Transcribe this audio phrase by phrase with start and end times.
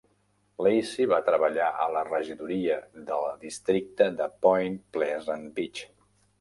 [0.67, 2.79] Lacey va treballar a la regidoria
[3.11, 5.89] de districte de Point Pleasant Beach.